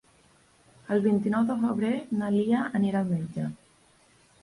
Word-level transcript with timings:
El 0.95 1.03
vint-i-nou 1.03 1.45
de 1.51 1.59
febrer 1.67 1.93
na 2.23 2.33
Lia 2.39 2.65
anirà 2.83 3.07
al 3.07 3.15
metge. 3.15 3.51